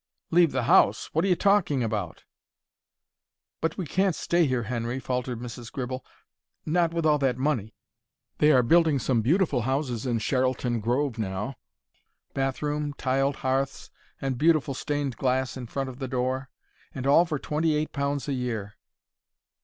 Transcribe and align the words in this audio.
"Leave 0.31 0.51
the 0.51 0.63
house! 0.63 1.13
What 1.13 1.23
are 1.25 1.27
you 1.27 1.35
talking 1.35 1.83
about?" 1.83 2.23
"But 3.61 3.77
we 3.77 3.85
can't 3.85 4.15
stay 4.15 4.47
here, 4.47 4.63
Henry," 4.63 4.99
faltered 4.99 5.39
Mrs. 5.39 5.71
Gribble. 5.71 6.03
"Not 6.65 6.91
with 6.91 7.05
all 7.05 7.19
that 7.19 7.37
money. 7.37 7.75
They 8.39 8.51
are 8.51 8.63
building 8.63 8.97
some 8.97 9.21
beautiful 9.21 9.61
houses 9.61 10.07
in 10.07 10.17
Charlton 10.17 10.79
Grove 10.79 11.19
now—bathroom, 11.19 12.93
tiled 12.93 13.35
hearths, 13.45 13.91
and 14.19 14.39
beautiful 14.39 14.73
stained 14.73 15.17
glass 15.17 15.55
in 15.55 15.65
the 15.67 15.71
front 15.71 15.99
door; 16.09 16.49
and 16.95 17.05
all 17.05 17.23
for 17.25 17.37
twenty 17.37 17.75
eight 17.75 17.91
pounds 17.91 18.27
a 18.27 18.33
year." 18.33 18.77